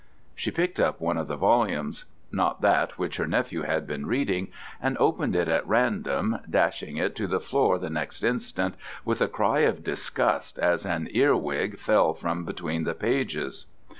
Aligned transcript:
She 0.33 0.49
picked 0.49 0.79
up 0.79 0.99
one 0.99 1.19
of 1.19 1.27
the 1.27 1.35
volumes 1.37 2.05
not 2.31 2.61
that 2.61 2.97
which 2.97 3.17
her 3.17 3.27
nephew 3.27 3.61
had 3.61 3.85
been 3.85 4.07
reading 4.07 4.47
and 4.81 4.97
opened 4.97 5.35
it 5.35 5.47
at 5.47 5.67
random, 5.67 6.39
dashing 6.49 6.97
it 6.97 7.15
to 7.17 7.27
the 7.27 7.39
floor 7.39 7.77
the 7.77 7.91
next 7.91 8.23
instant 8.23 8.73
with 9.05 9.21
a 9.21 9.27
cry 9.27 9.59
of 9.59 9.83
disgust 9.83 10.57
as 10.57 10.87
a 10.87 11.01
earwig 11.15 11.77
fell 11.77 12.15
from 12.15 12.45
between 12.45 12.83
the 12.83 12.95
pages. 12.95 13.67